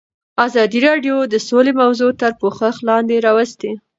ازادي 0.45 0.79
راډیو 0.87 1.15
د 1.33 1.35
سوله 1.47 1.71
موضوع 1.81 2.11
تر 2.21 2.31
پوښښ 2.41 2.75
لاندې 2.89 3.15
راوستې. 3.25 3.71